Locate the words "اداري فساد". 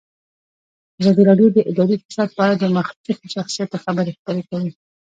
1.71-2.29